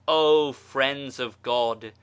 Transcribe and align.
Oh 0.07 0.51
Friends 0.51 1.19
of 1.19 1.39
God! 1.43 1.93